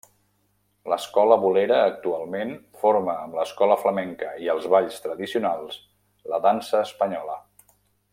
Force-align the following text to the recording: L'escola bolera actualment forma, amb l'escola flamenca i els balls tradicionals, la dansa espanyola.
L'escola 0.91 1.35
bolera 1.43 1.75
actualment 1.89 2.53
forma, 2.85 3.15
amb 3.25 3.37
l'escola 3.39 3.77
flamenca 3.83 4.31
i 4.47 4.49
els 4.55 4.67
balls 4.77 4.97
tradicionals, 5.07 5.77
la 6.35 6.41
dansa 6.47 6.83
espanyola. 6.91 7.37